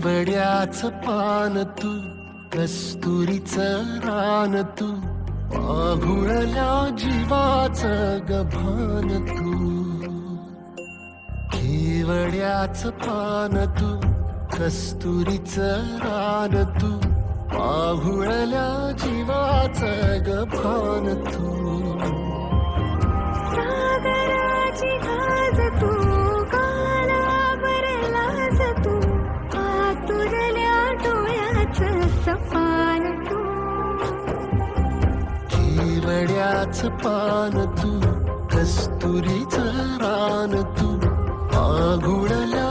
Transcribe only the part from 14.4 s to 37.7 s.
कस्तुरीच रान तू पाहुळल्या जीवाच गभान तू. पान तू खेवड्याच पान